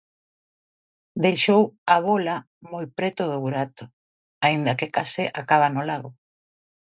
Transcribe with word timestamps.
Deixou 1.25 1.63
a 1.95 1.97
bóla 2.07 2.35
moi 2.71 2.85
preto 2.97 3.23
do 3.31 3.37
burato, 3.43 3.85
aínda 4.45 4.77
que 4.79 4.91
case 4.95 5.23
acaba 5.41 5.67
no 5.75 5.83
lago. 5.89 6.09